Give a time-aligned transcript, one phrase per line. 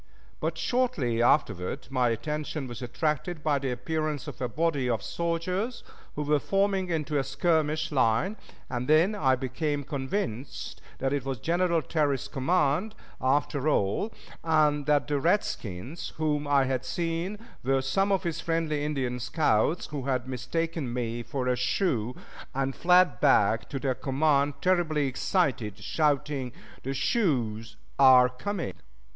[0.39, 5.83] But shortly afterward my attention was attracted by the appearance of a body of soldiers
[6.15, 8.35] who were forming into a skirmish line
[8.67, 14.11] and then I became convinced that it was General Terry's command, after all,
[14.43, 19.85] and that the redskins whom I had seen were some of his friendly Indian scouts,
[19.85, 22.15] who had mistaken me for a Sioux,
[22.55, 27.61] and fled back to their command terribly excited, shouting, "The Sioux
[27.99, 28.73] are coming!"